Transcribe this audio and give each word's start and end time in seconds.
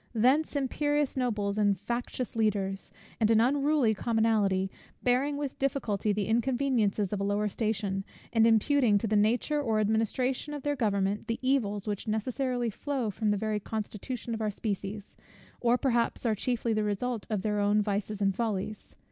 Thence 0.15 0.55
imperious 0.55 1.15
nobles, 1.15 1.59
and 1.59 1.79
factious 1.79 2.35
leaders; 2.35 2.91
and 3.19 3.29
an 3.29 3.39
unruly 3.39 3.93
commonalty, 3.93 4.71
bearing 5.03 5.37
with 5.37 5.59
difficulty 5.59 6.11
the 6.11 6.25
inconveniences 6.25 7.13
of 7.13 7.19
a 7.21 7.23
lower 7.23 7.47
station, 7.47 8.03
and 8.33 8.47
imputing 8.47 8.97
to 8.97 9.05
the 9.05 9.15
nature 9.15 9.61
or 9.61 9.79
administration 9.79 10.55
of 10.55 10.63
their 10.63 10.75
government 10.75 11.27
the 11.27 11.37
evils 11.43 11.87
which 11.87 12.07
necessarily 12.07 12.71
flow 12.71 13.11
from 13.11 13.29
the 13.29 13.37
very 13.37 13.59
constitution 13.59 14.33
of 14.33 14.41
our 14.41 14.49
species, 14.49 15.17
or 15.59 15.73
which 15.75 15.81
perhaps 15.81 16.25
are 16.25 16.33
chiefly 16.33 16.73
the 16.73 16.83
result 16.83 17.27
of 17.29 17.43
their 17.43 17.59
own 17.59 17.79
vices 17.83 18.23
and 18.23 18.35
follies. 18.35 18.95